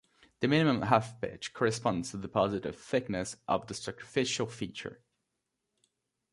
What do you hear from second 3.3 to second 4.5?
of the sacrificial